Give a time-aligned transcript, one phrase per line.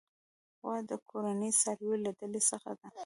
[0.61, 2.87] غوا د کورني څارويو له ډلې څخه ده.